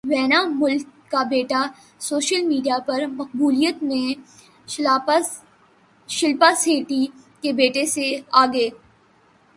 [0.03, 1.61] وینا ملک کا بیٹا
[2.01, 4.13] social media پر مقبولیت میں
[6.09, 7.05] شلپا شیٹھی
[7.43, 8.09] کے بیٹے سے
[8.41, 8.67] آگے